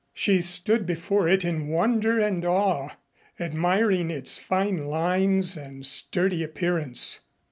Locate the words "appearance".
6.43-7.19